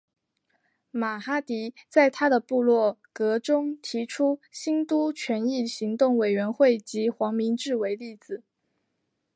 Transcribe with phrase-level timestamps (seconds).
[0.89, 8.41] 马哈迪在他的部落格中提出兴都权益行动委员会及黄明志为例子。